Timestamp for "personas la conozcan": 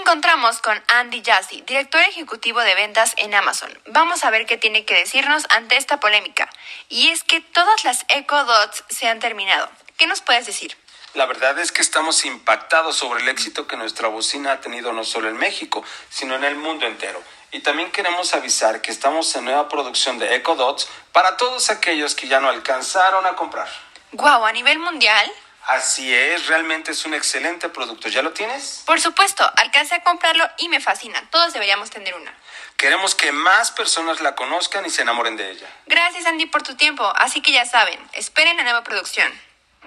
33.72-34.86